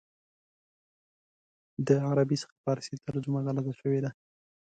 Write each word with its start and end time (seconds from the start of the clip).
د 1.87 1.89
عربي 2.07 2.37
څخه 2.43 2.55
فارسي 2.63 2.95
ترجمه 3.07 3.39
غلطه 3.45 3.73
شوې 3.79 3.99
ده. 4.03 4.09